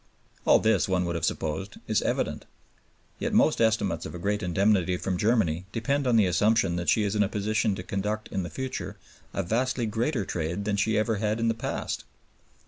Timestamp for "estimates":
3.61-4.03